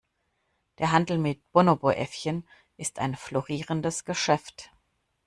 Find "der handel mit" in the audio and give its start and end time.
0.79-1.43